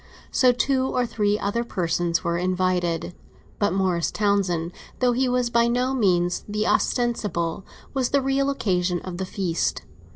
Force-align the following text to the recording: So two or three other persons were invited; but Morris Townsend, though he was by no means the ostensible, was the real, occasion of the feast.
So 0.31 0.51
two 0.51 0.87
or 0.87 1.05
three 1.05 1.37
other 1.37 1.63
persons 1.63 2.23
were 2.23 2.39
invited; 2.39 3.13
but 3.59 3.71
Morris 3.71 4.09
Townsend, 4.09 4.71
though 4.97 5.11
he 5.11 5.29
was 5.29 5.51
by 5.51 5.67
no 5.67 5.93
means 5.93 6.43
the 6.49 6.65
ostensible, 6.65 7.63
was 7.93 8.09
the 8.09 8.19
real, 8.23 8.49
occasion 8.49 8.99
of 9.01 9.17
the 9.19 9.25
feast. 9.27 9.83